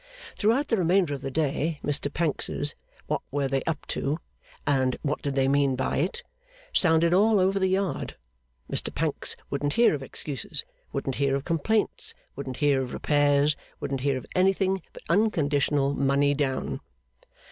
[0.35, 2.73] Throughout the remainder of the day, Mr Pancks's
[3.05, 4.17] What were they up to?
[4.65, 6.23] and What did they mean by it?
[6.73, 8.17] sounded all over the Yard.
[8.67, 14.01] Mr Pancks wouldn't hear of excuses, wouldn't hear of complaints, wouldn't hear of repairs, wouldn't
[14.01, 16.79] hear of anything but unconditional money down.